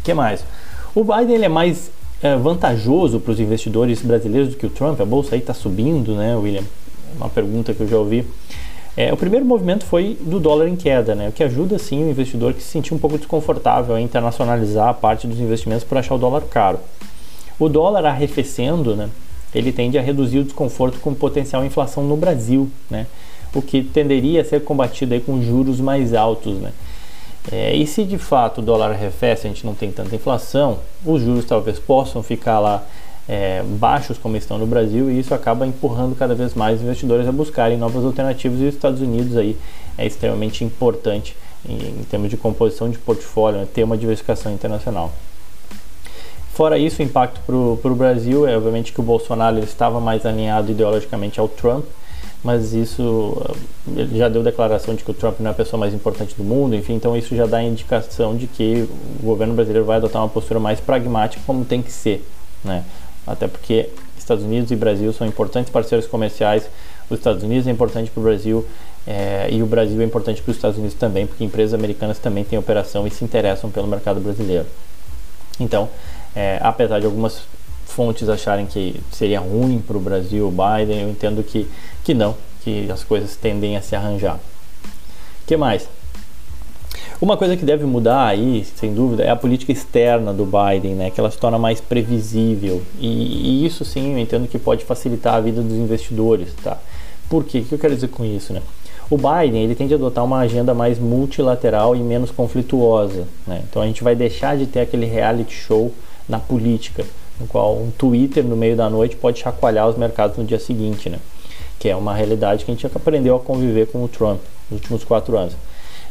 O 0.00 0.02
que 0.02 0.12
mais? 0.12 0.44
O 0.92 1.04
Biden 1.04 1.36
ele 1.36 1.44
é 1.44 1.48
mais 1.48 1.92
é, 2.20 2.34
vantajoso 2.36 3.20
para 3.20 3.30
os 3.30 3.38
investidores 3.38 4.02
brasileiros 4.02 4.50
do 4.50 4.56
que 4.56 4.66
o 4.66 4.70
Trump? 4.70 5.00
A 5.00 5.04
bolsa 5.04 5.36
aí 5.36 5.40
está 5.40 5.54
subindo, 5.54 6.16
né, 6.16 6.34
William? 6.34 6.64
Uma 7.16 7.28
pergunta 7.28 7.72
que 7.72 7.80
eu 7.80 7.86
já 7.86 7.96
ouvi. 7.96 8.26
É, 8.96 9.12
o 9.12 9.16
primeiro 9.16 9.46
movimento 9.46 9.84
foi 9.84 10.18
do 10.20 10.40
dólar 10.40 10.66
em 10.66 10.74
queda, 10.74 11.14
né? 11.14 11.28
o 11.28 11.32
que 11.32 11.44
ajuda 11.44 11.78
sim 11.78 12.02
o 12.02 12.10
investidor 12.10 12.52
que 12.52 12.60
se 12.60 12.68
sentiu 12.68 12.96
um 12.96 12.98
pouco 12.98 13.16
desconfortável 13.16 13.94
a 13.94 14.00
internacionalizar 14.00 14.88
a 14.88 14.94
parte 14.94 15.28
dos 15.28 15.38
investimentos 15.38 15.84
por 15.84 15.96
achar 15.96 16.16
o 16.16 16.18
dólar 16.18 16.42
caro. 16.50 16.80
O 17.56 17.68
dólar 17.68 18.04
arrefecendo, 18.04 18.96
né, 18.96 19.08
ele 19.54 19.70
tende 19.70 19.96
a 19.96 20.02
reduzir 20.02 20.40
o 20.40 20.44
desconforto 20.44 20.98
com 20.98 21.14
potencial 21.14 21.64
inflação 21.64 22.02
no 22.02 22.16
Brasil, 22.16 22.68
né, 22.90 23.06
o 23.54 23.62
que 23.62 23.82
tenderia 23.82 24.42
a 24.42 24.44
ser 24.44 24.62
combatido 24.64 25.14
aí 25.14 25.20
com 25.20 25.42
juros 25.42 25.80
mais 25.80 26.14
altos. 26.14 26.54
Né. 26.58 26.72
É, 27.50 27.74
e 27.74 27.86
se 27.86 28.04
de 28.04 28.18
fato 28.18 28.58
o 28.58 28.62
dólar 28.62 28.90
arrefece, 28.90 29.46
a 29.46 29.50
gente 29.50 29.64
não 29.64 29.74
tem 29.74 29.90
tanta 29.90 30.14
inflação, 30.14 30.78
os 31.04 31.22
juros 31.22 31.44
talvez 31.44 31.78
possam 31.78 32.22
ficar 32.22 32.58
lá 32.58 32.84
é, 33.28 33.62
baixos 33.62 34.18
como 34.18 34.36
estão 34.36 34.58
no 34.58 34.66
Brasil 34.66 35.10
e 35.10 35.18
isso 35.18 35.34
acaba 35.34 35.66
empurrando 35.66 36.16
cada 36.16 36.34
vez 36.34 36.54
mais 36.54 36.80
investidores 36.80 37.28
a 37.28 37.32
buscarem 37.32 37.76
novas 37.76 38.04
alternativas 38.04 38.60
e 38.60 38.64
os 38.64 38.74
Estados 38.74 39.00
Unidos 39.00 39.36
aí 39.36 39.56
é 39.96 40.06
extremamente 40.06 40.64
importante 40.64 41.36
em, 41.68 41.74
em 41.74 42.04
termos 42.10 42.30
de 42.30 42.36
composição 42.36 42.88
de 42.88 42.98
portfólio, 42.98 43.60
né, 43.60 43.68
ter 43.72 43.82
uma 43.82 43.96
diversificação 43.96 44.52
internacional. 44.52 45.12
Fora 46.54 46.78
isso, 46.78 47.00
o 47.00 47.04
impacto 47.04 47.40
para 47.46 47.54
o 47.92 47.94
Brasil 47.94 48.46
é 48.46 48.56
obviamente 48.56 48.92
que 48.92 49.00
o 49.00 49.02
Bolsonaro 49.02 49.58
estava 49.60 50.00
mais 50.00 50.26
alinhado 50.26 50.72
ideologicamente 50.72 51.38
ao 51.38 51.48
Trump, 51.48 51.84
mas 52.42 52.72
isso 52.72 53.36
ele 53.96 54.16
já 54.16 54.28
deu 54.28 54.42
declaração 54.42 54.94
de 54.94 55.02
que 55.02 55.10
o 55.10 55.14
Trump 55.14 55.40
não 55.40 55.48
é 55.48 55.50
a 55.50 55.56
pessoa 55.56 55.78
mais 55.78 55.92
importante 55.92 56.34
do 56.36 56.44
mundo, 56.44 56.74
enfim, 56.74 56.94
então 56.94 57.16
isso 57.16 57.34
já 57.34 57.46
dá 57.46 57.62
indicação 57.62 58.36
de 58.36 58.46
que 58.46 58.88
o 59.20 59.26
governo 59.26 59.54
brasileiro 59.54 59.84
vai 59.84 59.96
adotar 59.96 60.22
uma 60.22 60.28
postura 60.28 60.60
mais 60.60 60.78
pragmática 60.80 61.42
como 61.46 61.64
tem 61.64 61.82
que 61.82 61.90
ser, 61.90 62.24
né? 62.64 62.84
até 63.26 63.46
porque 63.46 63.90
Estados 64.28 64.44
Unidos 64.44 64.70
e 64.70 64.76
Brasil 64.76 65.12
são 65.12 65.26
importantes 65.26 65.70
parceiros 65.70 66.06
comerciais. 66.06 66.68
Os 67.08 67.18
Estados 67.18 67.42
Unidos 67.42 67.66
é 67.66 67.70
importante 67.70 68.10
para 68.10 68.20
o 68.20 68.24
Brasil 68.24 68.66
é, 69.06 69.48
e 69.50 69.62
o 69.62 69.66
Brasil 69.66 70.00
é 70.02 70.04
importante 70.04 70.42
para 70.42 70.50
os 70.50 70.56
Estados 70.56 70.76
Unidos 70.76 70.96
também, 70.96 71.26
porque 71.26 71.42
empresas 71.42 71.72
americanas 71.72 72.18
também 72.18 72.44
têm 72.44 72.58
operação 72.58 73.06
e 73.06 73.10
se 73.10 73.24
interessam 73.24 73.70
pelo 73.70 73.86
mercado 73.86 74.20
brasileiro. 74.20 74.66
Então, 75.58 75.88
é, 76.36 76.58
apesar 76.62 77.00
de 77.00 77.06
algumas 77.06 77.42
fontes 77.98 78.28
acharem 78.28 78.64
que 78.64 78.94
seria 79.10 79.40
ruim 79.40 79.82
para 79.84 79.96
o 79.96 80.00
Brasil 80.00 80.46
o 80.46 80.52
Biden, 80.52 81.02
eu 81.02 81.10
entendo 81.10 81.42
que, 81.42 81.66
que 82.04 82.14
não, 82.14 82.36
que 82.62 82.88
as 82.92 83.02
coisas 83.02 83.34
tendem 83.34 83.76
a 83.76 83.82
se 83.82 83.96
arranjar. 83.96 84.36
O 84.36 85.46
que 85.48 85.56
mais? 85.56 85.88
Uma 87.20 87.36
coisa 87.36 87.56
que 87.56 87.64
deve 87.64 87.84
mudar 87.84 88.24
aí, 88.24 88.64
sem 88.76 88.94
dúvida, 88.94 89.24
é 89.24 89.30
a 89.30 89.34
política 89.34 89.72
externa 89.72 90.32
do 90.32 90.46
Biden, 90.46 90.94
né? 90.94 91.10
Que 91.10 91.18
ela 91.18 91.28
se 91.28 91.38
torna 91.38 91.58
mais 91.58 91.80
previsível. 91.80 92.80
E, 93.00 93.08
e 93.08 93.66
isso 93.66 93.84
sim, 93.84 94.12
eu 94.12 94.18
entendo 94.20 94.46
que 94.46 94.60
pode 94.60 94.84
facilitar 94.84 95.34
a 95.34 95.40
vida 95.40 95.60
dos 95.60 95.76
investidores, 95.76 96.54
tá? 96.62 96.78
Por 97.28 97.42
quê? 97.42 97.58
O 97.58 97.64
que 97.64 97.74
eu 97.74 97.78
quero 97.80 97.96
dizer 97.96 98.08
com 98.10 98.24
isso, 98.24 98.52
né? 98.52 98.62
O 99.10 99.16
Biden 99.16 99.64
ele 99.64 99.74
tende 99.74 99.92
a 99.92 99.96
adotar 99.96 100.24
uma 100.24 100.38
agenda 100.38 100.72
mais 100.72 101.00
multilateral 101.00 101.96
e 101.96 101.98
menos 101.98 102.30
conflituosa. 102.30 103.26
Né? 103.44 103.64
Então 103.68 103.82
a 103.82 103.86
gente 103.86 104.04
vai 104.04 104.14
deixar 104.14 104.56
de 104.56 104.66
ter 104.66 104.80
aquele 104.80 105.06
reality 105.06 105.52
show 105.52 105.92
na 106.28 106.38
política, 106.38 107.04
no 107.40 107.46
qual 107.46 107.76
um 107.76 107.90
Twitter 107.90 108.44
no 108.44 108.56
meio 108.56 108.76
da 108.76 108.88
noite 108.90 109.16
pode 109.16 109.40
chacoalhar 109.40 109.88
os 109.88 109.96
mercados 109.96 110.36
no 110.36 110.44
dia 110.44 110.58
seguinte, 110.58 111.08
né? 111.08 111.18
que 111.78 111.88
é 111.88 111.96
uma 111.96 112.14
realidade 112.14 112.64
que 112.64 112.70
a 112.70 112.74
gente 112.74 112.86
aprendeu 112.86 113.36
a 113.36 113.40
conviver 113.40 113.86
com 113.86 114.02
o 114.02 114.08
Trump 114.08 114.40
nos 114.70 114.80
últimos 114.80 115.04
quatro 115.04 115.38
anos. 115.38 115.54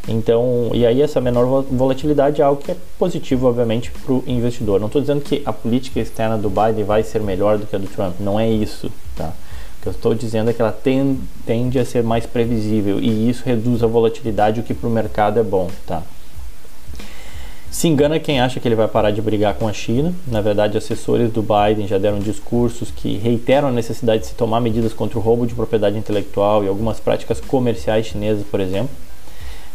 Então, 0.07 0.71
e 0.73 0.85
aí 0.85 1.01
essa 1.01 1.19
menor 1.19 1.63
volatilidade 1.63 2.41
é 2.41 2.45
algo 2.45 2.61
que 2.61 2.71
é 2.71 2.77
positivo, 2.97 3.47
obviamente, 3.47 3.91
para 3.91 4.13
o 4.13 4.23
investidor. 4.25 4.79
Não 4.79 4.87
estou 4.87 5.01
dizendo 5.01 5.19
que 5.19 5.41
a 5.45 5.51
política 5.51 5.99
externa 5.99 6.37
do 6.37 6.49
Biden 6.49 6.85
vai 6.85 7.03
ser 7.03 7.21
melhor 7.21 7.57
do 7.57 7.65
que 7.65 7.75
a 7.75 7.79
do 7.79 7.87
Trump, 7.87 8.15
não 8.19 8.39
é 8.39 8.49
isso, 8.49 8.89
tá? 9.15 9.33
O 9.79 9.81
que 9.81 9.87
eu 9.89 9.91
estou 9.91 10.15
dizendo 10.15 10.49
é 10.49 10.53
que 10.53 10.61
ela 10.61 10.71
tem, 10.71 11.19
tende 11.45 11.77
a 11.77 11.83
ser 11.83 12.03
mais 12.03 12.25
previsível 12.25 12.99
e 12.99 13.29
isso 13.29 13.43
reduz 13.45 13.83
a 13.83 13.87
volatilidade, 13.87 14.61
o 14.61 14.63
que 14.63 14.73
para 14.73 14.87
o 14.87 14.91
mercado 14.91 15.39
é 15.39 15.43
bom, 15.43 15.69
tá? 15.85 16.01
Se 17.69 17.87
engana 17.87 18.19
quem 18.19 18.39
acha 18.39 18.59
que 18.59 18.67
ele 18.67 18.75
vai 18.75 18.87
parar 18.87 19.11
de 19.11 19.21
brigar 19.21 19.53
com 19.55 19.67
a 19.67 19.73
China. 19.73 20.13
Na 20.25 20.41
verdade, 20.41 20.77
assessores 20.77 21.31
do 21.31 21.43
Biden 21.43 21.87
já 21.87 21.97
deram 21.97 22.19
discursos 22.19 22.89
que 22.89 23.17
reiteram 23.17 23.67
a 23.67 23.71
necessidade 23.71 24.21
de 24.21 24.27
se 24.29 24.35
tomar 24.35 24.61
medidas 24.61 24.93
contra 24.93 25.19
o 25.19 25.21
roubo 25.21 25.45
de 25.45 25.53
propriedade 25.53 25.97
intelectual 25.97 26.63
e 26.63 26.67
algumas 26.67 26.99
práticas 26.99 27.39
comerciais 27.39 28.07
chinesas, 28.07 28.45
por 28.49 28.59
exemplo. 28.59 28.89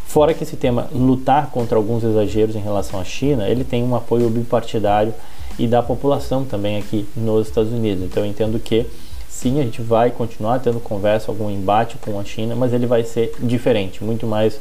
Fora 0.06 0.34
que 0.34 0.42
esse 0.42 0.56
tema 0.56 0.88
lutar 0.92 1.50
contra 1.50 1.76
alguns 1.76 2.02
exageros 2.02 2.56
em 2.56 2.60
relação 2.60 2.98
à 2.98 3.04
China, 3.04 3.48
ele 3.48 3.64
tem 3.64 3.82
um 3.82 3.94
apoio 3.94 4.28
bipartidário 4.28 5.14
e 5.58 5.66
da 5.66 5.82
população 5.82 6.44
também 6.44 6.78
aqui 6.78 7.06
nos 7.16 7.48
Estados 7.48 7.72
Unidos. 7.72 8.04
Então 8.04 8.24
eu 8.24 8.28
entendo 8.28 8.58
que 8.58 8.84
sim, 9.28 9.60
a 9.60 9.62
gente 9.62 9.80
vai 9.80 10.10
continuar 10.10 10.58
tendo 10.58 10.80
conversa, 10.80 11.30
algum 11.30 11.50
embate 11.50 11.96
com 11.98 12.18
a 12.18 12.24
China, 12.24 12.54
mas 12.54 12.72
ele 12.72 12.86
vai 12.86 13.04
ser 13.04 13.32
diferente, 13.40 14.04
muito 14.04 14.26
mais 14.26 14.60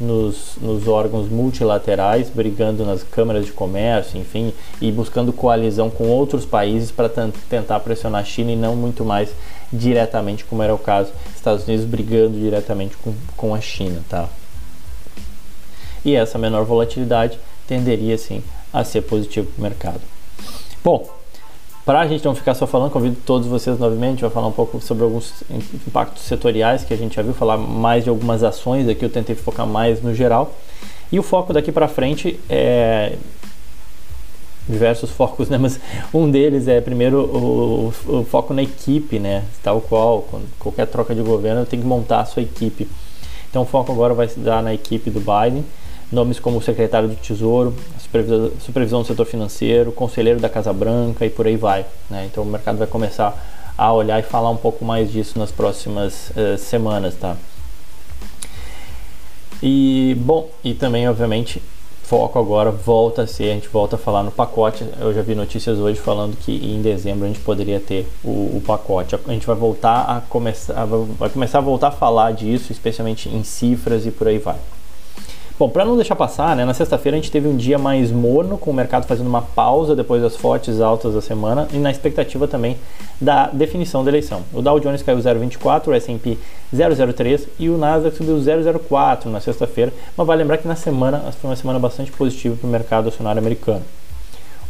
nos, 0.00 0.56
nos 0.60 0.88
órgãos 0.88 1.28
multilaterais, 1.28 2.30
brigando 2.30 2.84
nas 2.84 3.02
câmaras 3.02 3.44
de 3.44 3.52
comércio, 3.52 4.18
enfim, 4.18 4.52
e 4.80 4.90
buscando 4.90 5.32
coalizão 5.32 5.90
com 5.90 6.08
outros 6.08 6.46
países 6.46 6.90
para 6.90 7.10
tentar 7.48 7.80
pressionar 7.80 8.22
a 8.22 8.24
China 8.24 8.52
e 8.52 8.56
não 8.56 8.74
muito 8.74 9.04
mais 9.04 9.30
diretamente, 9.72 10.44
como 10.44 10.62
era 10.62 10.74
o 10.74 10.78
caso, 10.78 11.12
Estados 11.36 11.66
Unidos 11.66 11.84
brigando 11.84 12.38
diretamente 12.38 12.96
com, 12.96 13.12
com 13.36 13.54
a 13.54 13.60
China, 13.60 14.00
tá? 14.08 14.28
e 16.04 16.14
essa 16.14 16.38
menor 16.38 16.64
volatilidade 16.64 17.38
tenderia 17.66 18.16
sim 18.16 18.42
a 18.72 18.84
ser 18.84 19.02
positivo 19.02 19.46
para 19.48 19.58
o 19.58 19.62
mercado. 19.62 20.00
Bom, 20.82 21.08
para 21.90 22.02
a 22.02 22.06
gente 22.06 22.24
não 22.24 22.36
ficar 22.36 22.54
só 22.54 22.68
falando, 22.68 22.92
convido 22.92 23.16
todos 23.26 23.48
vocês 23.48 23.76
novamente, 23.76 24.20
vai 24.20 24.30
falar 24.30 24.46
um 24.46 24.52
pouco 24.52 24.80
sobre 24.80 25.02
alguns 25.02 25.42
impactos 25.88 26.22
setoriais 26.22 26.84
que 26.84 26.94
a 26.94 26.96
gente 26.96 27.16
já 27.16 27.22
viu, 27.22 27.34
falar 27.34 27.56
mais 27.56 28.04
de 28.04 28.10
algumas 28.10 28.44
ações 28.44 28.88
aqui, 28.88 29.04
eu 29.04 29.10
tentei 29.10 29.34
focar 29.34 29.66
mais 29.66 30.00
no 30.00 30.14
geral. 30.14 30.54
E 31.10 31.18
o 31.18 31.22
foco 31.24 31.52
daqui 31.52 31.72
para 31.72 31.88
frente 31.88 32.38
é 32.48 33.16
diversos 34.68 35.10
focos, 35.10 35.48
né? 35.48 35.58
Mas 35.58 35.80
um 36.14 36.30
deles 36.30 36.68
é 36.68 36.80
primeiro 36.80 37.22
o, 37.22 37.92
o, 38.06 38.18
o, 38.20 38.24
foco 38.24 38.54
na 38.54 38.62
equipe, 38.62 39.18
né? 39.18 39.42
Tal 39.60 39.80
qual, 39.80 40.28
qualquer 40.60 40.86
troca 40.86 41.12
de 41.12 41.22
governo 41.22 41.66
tem 41.66 41.80
que 41.80 41.86
montar 41.86 42.20
a 42.20 42.24
sua 42.24 42.42
equipe. 42.42 42.86
Então 43.50 43.62
o 43.62 43.66
foco 43.66 43.90
agora 43.90 44.14
vai 44.14 44.28
se 44.28 44.38
dar 44.38 44.62
na 44.62 44.72
equipe 44.72 45.10
do 45.10 45.18
Biden 45.18 45.64
nomes 46.10 46.40
como 46.40 46.58
o 46.58 46.62
secretário 46.62 47.08
do 47.08 47.16
Tesouro, 47.16 47.74
supervisão, 48.58 49.02
do 49.02 49.06
setor 49.06 49.26
financeiro, 49.26 49.92
conselheiro 49.92 50.40
da 50.40 50.48
Casa 50.48 50.72
Branca 50.72 51.24
e 51.24 51.30
por 51.30 51.46
aí 51.46 51.56
vai. 51.56 51.86
Né? 52.08 52.28
Então 52.30 52.42
o 52.42 52.46
mercado 52.46 52.78
vai 52.78 52.86
começar 52.86 53.36
a 53.76 53.92
olhar 53.92 54.18
e 54.18 54.22
falar 54.22 54.50
um 54.50 54.56
pouco 54.56 54.84
mais 54.84 55.10
disso 55.10 55.38
nas 55.38 55.50
próximas 55.50 56.30
uh, 56.30 56.58
semanas, 56.58 57.14
tá? 57.14 57.36
E 59.62 60.16
bom, 60.20 60.50
e 60.64 60.74
também 60.74 61.08
obviamente 61.08 61.62
foco 62.02 62.40
agora 62.40 62.72
volta 62.72 63.22
a 63.22 63.26
ser, 63.26 63.52
a 63.52 63.54
gente 63.54 63.68
volta 63.68 63.94
a 63.94 63.98
falar 63.98 64.24
no 64.24 64.32
pacote. 64.32 64.84
Eu 64.98 65.14
já 65.14 65.22
vi 65.22 65.34
notícias 65.34 65.78
hoje 65.78 66.00
falando 66.00 66.36
que 66.36 66.52
em 66.52 66.82
dezembro 66.82 67.24
a 67.24 67.28
gente 67.28 67.38
poderia 67.40 67.78
ter 67.78 68.06
o, 68.24 68.56
o 68.56 68.62
pacote. 68.66 69.14
A 69.14 69.32
gente 69.32 69.46
vai 69.46 69.54
voltar 69.54 70.02
a 70.02 70.20
começar, 70.20 70.84
vai 70.84 71.30
começar 71.30 71.58
a 71.58 71.60
voltar 71.60 71.88
a 71.88 71.92
falar 71.92 72.32
disso, 72.32 72.72
especialmente 72.72 73.28
em 73.28 73.44
cifras 73.44 74.06
e 74.06 74.10
por 74.10 74.26
aí 74.26 74.38
vai. 74.38 74.56
Bom, 75.60 75.68
para 75.68 75.84
não 75.84 75.94
deixar 75.94 76.16
passar, 76.16 76.56
né, 76.56 76.64
na 76.64 76.72
sexta-feira 76.72 77.18
a 77.18 77.20
gente 77.20 77.30
teve 77.30 77.46
um 77.46 77.54
dia 77.54 77.76
mais 77.76 78.10
morno, 78.10 78.56
com 78.56 78.70
o 78.70 78.72
mercado 78.72 79.06
fazendo 79.06 79.26
uma 79.26 79.42
pausa 79.42 79.94
depois 79.94 80.22
das 80.22 80.34
fortes 80.34 80.80
altas 80.80 81.12
da 81.12 81.20
semana 81.20 81.68
e 81.70 81.76
na 81.76 81.90
expectativa 81.90 82.48
também 82.48 82.78
da 83.20 83.48
definição 83.48 84.02
da 84.02 84.10
eleição. 84.10 84.40
O 84.54 84.62
Dow 84.62 84.80
Jones 84.80 85.02
caiu 85.02 85.18
0,24, 85.18 85.88
o 85.88 85.92
S&P 85.92 86.38
0,03 86.74 87.46
e 87.58 87.68
o 87.68 87.76
Nasdaq 87.76 88.16
subiu 88.16 88.36
0,04 88.36 89.26
na 89.26 89.38
sexta-feira, 89.38 89.92
mas 90.16 90.26
vale 90.26 90.40
lembrar 90.40 90.56
que 90.56 90.66
na 90.66 90.76
semana 90.76 91.18
foi 91.38 91.50
uma 91.50 91.56
semana 91.56 91.78
bastante 91.78 92.10
positiva 92.10 92.56
para 92.56 92.66
o 92.66 92.70
mercado 92.70 93.10
acionário 93.10 93.38
americano. 93.38 93.82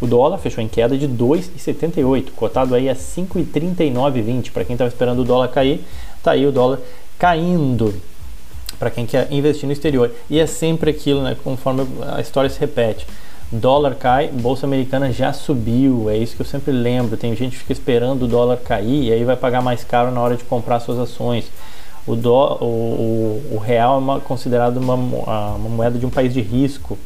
O 0.00 0.08
dólar 0.08 0.38
fechou 0.38 0.60
em 0.60 0.66
queda 0.66 0.98
de 0.98 1.06
2,78, 1.06 2.32
cotado 2.34 2.74
aí 2.74 2.88
a 2.88 2.96
5,3920. 2.96 4.50
Para 4.50 4.64
quem 4.64 4.74
estava 4.74 4.88
esperando 4.88 5.20
o 5.20 5.24
dólar 5.24 5.46
cair, 5.50 5.84
tá 6.20 6.32
aí 6.32 6.44
o 6.44 6.50
dólar 6.50 6.80
caindo 7.16 7.94
para 8.80 8.90
quem 8.90 9.04
quer 9.04 9.28
investir 9.30 9.66
no 9.66 9.72
exterior. 9.72 10.10
E 10.30 10.40
é 10.40 10.46
sempre 10.46 10.90
aquilo, 10.90 11.22
né, 11.22 11.36
conforme 11.44 11.86
a 12.10 12.20
história 12.20 12.48
se 12.48 12.58
repete. 12.58 13.06
Dólar 13.52 13.96
cai, 13.96 14.28
bolsa 14.28 14.64
americana 14.64 15.12
já 15.12 15.32
subiu, 15.32 16.08
é 16.08 16.16
isso 16.16 16.34
que 16.34 16.40
eu 16.40 16.46
sempre 16.46 16.72
lembro. 16.72 17.16
Tem 17.16 17.36
gente 17.36 17.52
que 17.52 17.58
fica 17.58 17.72
esperando 17.72 18.22
o 18.22 18.28
dólar 18.28 18.56
cair 18.56 19.04
e 19.04 19.12
aí 19.12 19.22
vai 19.22 19.36
pagar 19.36 19.60
mais 19.60 19.84
caro 19.84 20.10
na 20.10 20.20
hora 20.20 20.36
de 20.36 20.44
comprar 20.44 20.80
suas 20.80 20.98
ações. 20.98 21.50
O, 22.06 22.14
o, 22.14 23.42
o 23.52 23.58
real 23.58 23.96
é 23.96 23.98
uma, 23.98 24.20
considerado 24.20 24.78
uma, 24.78 24.94
uma 24.94 25.68
moeda 25.68 25.98
de 25.98 26.06
um 26.06 26.10
país 26.10 26.32
de 26.32 26.40
risco. 26.40 26.96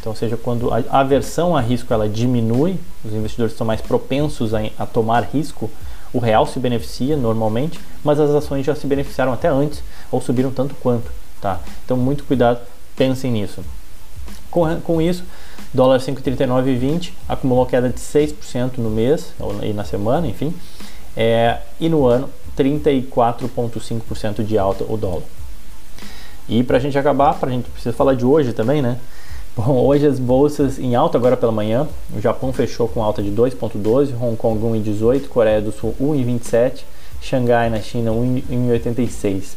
Então, 0.00 0.12
ou 0.12 0.16
seja, 0.16 0.36
quando 0.36 0.72
a 0.72 1.00
aversão 1.00 1.54
a 1.54 1.60
risco 1.60 1.92
ela 1.92 2.08
diminui, 2.08 2.76
os 3.04 3.12
investidores 3.12 3.52
estão 3.52 3.66
mais 3.66 3.80
propensos 3.80 4.54
a, 4.54 4.62
a 4.78 4.86
tomar 4.86 5.28
risco, 5.32 5.70
o 6.12 6.18
real 6.18 6.46
se 6.46 6.58
beneficia 6.58 7.16
normalmente, 7.16 7.78
mas 8.02 8.18
as 8.18 8.30
ações 8.30 8.66
já 8.66 8.74
se 8.74 8.86
beneficiaram 8.86 9.32
até 9.32 9.48
antes 9.48 9.82
ou 10.10 10.20
subiram 10.20 10.50
tanto 10.50 10.74
quanto. 10.76 11.10
Tá? 11.40 11.60
Então, 11.84 11.96
muito 11.96 12.24
cuidado, 12.24 12.60
pensem 12.96 13.30
nisso. 13.30 13.64
Com, 14.50 14.80
com 14.80 15.00
isso, 15.00 15.24
dólar 15.72 16.00
5,39,20 16.00 17.12
acumulou 17.28 17.64
queda 17.66 17.88
de 17.88 18.00
6% 18.00 18.78
no 18.78 18.90
mês 18.90 19.32
e 19.62 19.72
na 19.72 19.84
semana, 19.84 20.26
enfim, 20.26 20.52
é, 21.16 21.58
e 21.78 21.88
no 21.88 22.06
ano 22.06 22.28
34,5% 22.58 24.44
de 24.44 24.58
alta 24.58 24.84
o 24.88 24.96
dólar. 24.96 25.22
E 26.48 26.64
para 26.64 26.78
a 26.78 26.80
gente 26.80 26.98
acabar, 26.98 27.34
para 27.34 27.48
a 27.48 27.52
gente 27.52 27.70
precisa 27.70 27.92
falar 27.94 28.14
de 28.14 28.24
hoje 28.24 28.52
também, 28.52 28.82
né? 28.82 28.98
Bom, 29.56 29.84
hoje 29.84 30.06
as 30.06 30.20
bolsas 30.20 30.78
em 30.78 30.94
alta 30.94 31.18
agora 31.18 31.36
pela 31.36 31.50
manhã. 31.50 31.88
O 32.16 32.20
Japão 32.20 32.52
fechou 32.52 32.86
com 32.86 33.02
alta 33.02 33.20
de 33.20 33.32
2,12, 33.32 34.14
Hong 34.20 34.36
Kong 34.36 34.64
1,18, 34.64 35.26
Coreia 35.26 35.60
do 35.60 35.72
Sul 35.72 35.92
1,27, 36.00 36.82
Xangai 37.20 37.68
na 37.68 37.80
China 37.80 38.12
1,86. 38.12 39.56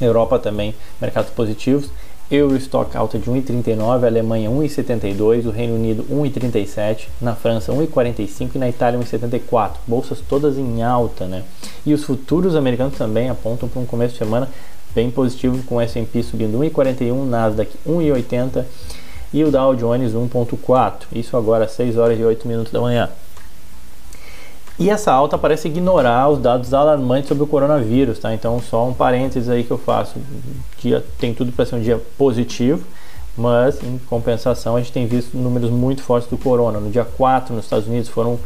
Europa 0.00 0.38
também, 0.38 0.72
mercados 1.00 1.32
positivos. 1.32 1.90
Eurostock 2.30 2.96
alta 2.96 3.18
de 3.18 3.28
1,39, 3.28 4.06
Alemanha 4.06 4.48
1,72, 4.48 5.46
o 5.46 5.50
Reino 5.50 5.74
Unido 5.74 6.04
1,37, 6.04 7.08
na 7.20 7.34
França 7.34 7.72
1,45 7.72 8.50
e 8.54 8.58
na 8.58 8.68
Itália 8.68 8.98
1,74. 9.00 9.72
Bolsas 9.86 10.20
todas 10.26 10.56
em 10.56 10.82
alta, 10.82 11.26
né? 11.26 11.42
E 11.84 11.92
os 11.92 12.04
futuros 12.04 12.54
americanos 12.54 12.96
também 12.96 13.28
apontam 13.28 13.68
para 13.68 13.82
um 13.82 13.84
começo 13.84 14.12
de 14.12 14.18
semana 14.20 14.48
bem 14.94 15.10
positivo, 15.10 15.62
com 15.64 15.76
o 15.76 15.80
S&P 15.80 16.22
subindo 16.22 16.58
1,41, 16.58 17.24
Nasdaq 17.24 17.70
1,80 17.86 18.64
e 19.32 19.42
o 19.44 19.50
Dow 19.50 19.74
Jones 19.74 20.12
1,4. 20.12 20.94
Isso 21.12 21.36
agora 21.36 21.64
às 21.64 21.72
6 21.72 21.96
horas 21.96 22.18
e 22.18 22.22
8 22.22 22.46
minutos 22.46 22.72
da 22.72 22.80
manhã. 22.80 23.08
E 24.78 24.90
essa 24.90 25.12
alta 25.12 25.38
parece 25.38 25.68
ignorar 25.68 26.28
os 26.28 26.38
dados 26.40 26.72
alarmantes 26.72 27.28
sobre 27.28 27.44
o 27.44 27.46
coronavírus, 27.46 28.18
tá? 28.18 28.34
Então, 28.34 28.60
só 28.60 28.86
um 28.88 28.94
parênteses 28.94 29.48
aí 29.48 29.64
que 29.64 29.70
eu 29.70 29.78
faço. 29.78 30.14
Dia 30.78 31.04
tem 31.18 31.34
tudo 31.34 31.52
para 31.52 31.66
ser 31.66 31.76
um 31.76 31.80
dia 31.80 32.00
positivo, 32.16 32.82
mas 33.36 33.82
em 33.82 33.98
compensação 34.08 34.76
a 34.76 34.80
gente 34.80 34.92
tem 34.92 35.06
visto 35.06 35.36
números 35.36 35.70
muito 35.70 36.02
fortes 36.02 36.28
do 36.28 36.38
corona. 36.38 36.80
No 36.80 36.90
dia 36.90 37.04
4, 37.04 37.54
nos 37.54 37.64
Estados 37.64 37.86
Unidos, 37.86 38.08
foram 38.08 38.38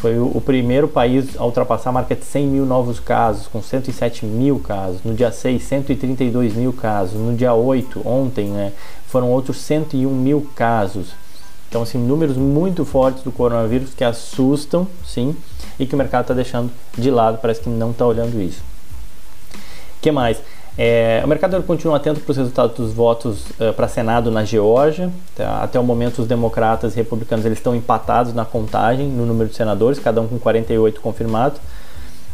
foi 0.00 0.16
o, 0.18 0.40
primeiro 0.40 0.86
país 0.86 1.36
a 1.36 1.44
ultrapassar 1.44 1.90
a 1.90 1.92
marca 1.92 2.14
de 2.14 2.24
100 2.24 2.46
mil 2.46 2.64
novos 2.64 3.00
casos, 3.00 3.48
com 3.48 3.60
107 3.60 4.24
mil 4.24 4.60
casos. 4.60 5.02
No 5.02 5.12
dia 5.12 5.32
6, 5.32 5.60
132 5.60 6.54
mil 6.54 6.72
casos. 6.72 7.18
No 7.18 7.34
dia 7.36 7.52
8, 7.52 8.02
ontem, 8.06 8.48
né, 8.48 8.72
foram 9.08 9.28
outros 9.30 9.58
101 9.58 10.08
mil 10.08 10.48
casos. 10.54 11.08
Então, 11.68 11.82
assim, 11.82 11.98
números 11.98 12.36
muito 12.36 12.84
fortes 12.84 13.24
do 13.24 13.32
coronavírus 13.32 13.92
que 13.92 14.04
assustam, 14.04 14.86
sim, 15.04 15.36
e 15.78 15.84
que 15.84 15.94
o 15.94 15.98
mercado 15.98 16.22
está 16.22 16.34
deixando 16.34 16.70
de 16.96 17.10
lado, 17.10 17.38
parece 17.38 17.60
que 17.60 17.68
não 17.68 17.90
está 17.90 18.06
olhando 18.06 18.40
isso. 18.40 18.62
O 19.98 20.00
que 20.00 20.12
mais? 20.12 20.40
É, 20.80 21.20
o 21.24 21.28
mercado 21.28 21.60
continua 21.64 21.96
atento 21.96 22.20
para 22.20 22.30
os 22.30 22.36
resultados 22.36 22.76
dos 22.76 22.92
votos 22.92 23.46
uh, 23.58 23.72
para 23.74 23.88
Senado 23.88 24.30
na 24.30 24.44
Geórgia. 24.44 25.10
Tá? 25.34 25.60
Até 25.60 25.80
o 25.80 25.82
momento, 25.82 26.22
os 26.22 26.28
democratas 26.28 26.94
e 26.94 26.98
republicanos 26.98 27.44
eles 27.44 27.58
estão 27.58 27.74
empatados 27.74 28.32
na 28.32 28.44
contagem, 28.44 29.08
no 29.08 29.26
número 29.26 29.50
de 29.50 29.56
senadores, 29.56 29.98
cada 29.98 30.20
um 30.20 30.28
com 30.28 30.38
48 30.38 31.00
confirmados. 31.00 31.60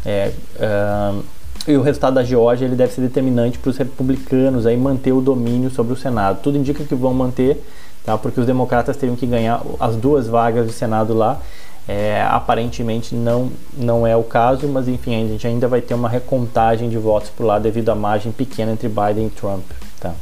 É, 0.05 0.31
uh, 0.57 1.25
e 1.67 1.75
o 1.75 1.81
resultado 1.81 2.17
da 2.17 2.23
Geórgia 2.23 2.67
ele 2.67 2.77
deve 2.77 2.93
ser 2.93 3.01
determinante 3.01 3.59
para 3.59 3.71
os 3.71 3.79
republicanos 3.79 4.67
aí 4.67 4.77
manter 4.77 5.13
o 5.13 5.23
domínio 5.23 5.71
sobre 5.71 5.95
o 5.95 5.97
Senado. 5.97 6.41
Tudo 6.43 6.59
indica 6.59 6.85
que 6.85 6.95
vão 6.95 7.15
manter, 7.15 7.65
tá? 8.05 8.19
porque 8.19 8.39
os 8.39 8.45
democratas 8.45 8.99
teriam 8.99 9.17
que 9.17 9.25
ganhar 9.25 9.63
as 9.81 9.97
duas 9.97 10.29
vagas 10.29 10.67
de 10.67 10.75
Senado 10.75 11.15
lá 11.15 11.41
é, 11.87 12.23
aparentemente 12.23 13.15
não, 13.15 13.51
não 13.77 14.07
é 14.07 14.17
o 14.17 14.23
caso, 14.23 14.67
mas 14.69 14.89
enfim, 14.89 15.23
a 15.23 15.29
gente 15.29 15.47
ainda 15.47 15.69
vai 15.69 15.81
ter 15.81 15.95
uma 15.95 16.09
recontagem 16.09 16.89
de 16.89 16.97
votos 16.97 17.31
por 17.31 17.45
lá 17.45 17.59
devido 17.59 17.91
à 17.91 17.95
margem 17.95 18.33
pequena 18.33 18.73
entre 18.73 18.89
Biden 18.89 19.27
e 19.27 19.31
Trump. 19.31 19.65
Tá? 20.01 20.15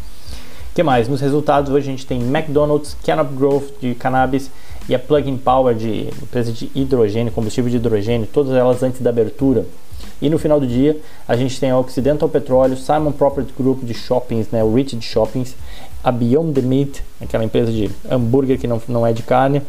que 0.75 0.83
mais? 0.83 1.07
Nos 1.07 1.21
resultados 1.21 1.71
hoje 1.71 1.89
a 1.89 1.91
gente 1.91 2.07
tem 2.07 2.21
McDonald's, 2.23 2.97
Canop 3.05 3.35
Growth 3.35 3.79
de 3.81 3.95
cannabis 3.95 4.51
e 4.89 4.95
a 4.95 4.99
Plug-in 4.99 5.37
Power 5.37 5.75
de 5.75 6.09
empresa 6.23 6.51
de 6.51 6.71
hidrogênio, 6.75 7.31
combustível 7.31 7.71
de 7.71 7.77
hidrogênio, 7.77 8.27
todas 8.27 8.55
elas 8.55 8.83
antes 8.83 9.01
da 9.01 9.11
abertura. 9.11 9.67
E 10.21 10.31
no 10.31 10.39
final 10.39 10.59
do 10.59 10.67
dia 10.67 10.99
a 11.29 11.37
gente 11.37 11.61
tem 11.61 11.71
a 11.71 11.79
Occidental 11.79 12.29
Petróleo, 12.29 12.77
Simon 12.77 13.13
Property 13.13 13.53
Group 13.57 13.83
de 13.83 13.93
shoppings, 13.93 14.49
né, 14.51 14.65
o 14.65 14.75
REIT 14.75 14.97
de 14.97 15.05
shoppings, 15.05 15.55
a 16.03 16.11
Beyond 16.11 16.55
the 16.55 16.63
Meat, 16.63 17.03
aquela 17.21 17.45
empresa 17.45 17.71
de 17.71 17.91
hambúrguer 18.11 18.59
que 18.59 18.67
não, 18.67 18.81
não 18.89 19.07
é 19.07 19.13
de 19.13 19.23
carne, 19.23 19.61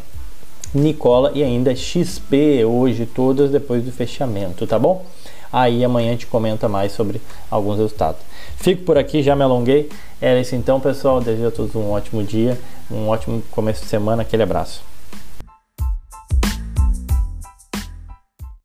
Nicola 0.73 1.31
e 1.35 1.43
ainda 1.43 1.75
XP 1.75 2.65
hoje, 2.65 3.05
todas 3.05 3.51
depois 3.51 3.83
do 3.83 3.91
fechamento, 3.91 4.65
tá 4.65 4.79
bom? 4.79 5.05
Aí 5.51 5.85
amanhã 5.85 6.09
a 6.09 6.11
gente 6.13 6.25
comenta 6.25 6.67
mais 6.67 6.93
sobre 6.93 7.21
alguns 7.51 7.77
resultados. 7.77 8.21
Fico 8.57 8.83
por 8.83 8.97
aqui, 8.97 9.21
já 9.21 9.35
me 9.35 9.43
alonguei. 9.43 9.89
Era 10.19 10.39
isso 10.39 10.55
então, 10.55 10.79
pessoal. 10.79 11.21
Desejo 11.21 11.47
a 11.47 11.51
todos 11.51 11.75
um 11.75 11.91
ótimo 11.91 12.23
dia, 12.23 12.59
um 12.89 13.07
ótimo 13.07 13.43
começo 13.51 13.83
de 13.83 13.87
semana. 13.87 14.23
Aquele 14.23 14.41
abraço. 14.41 14.92